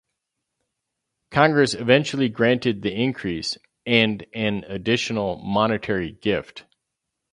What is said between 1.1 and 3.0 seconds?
Congress eventually granted the